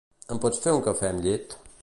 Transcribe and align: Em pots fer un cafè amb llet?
Em 0.35 0.39
pots 0.45 0.63
fer 0.63 0.73
un 0.79 0.83
cafè 0.87 1.11
amb 1.13 1.27
llet? 1.29 1.57